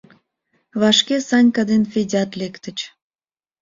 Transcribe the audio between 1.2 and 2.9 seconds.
Санька ден Федят лектыч.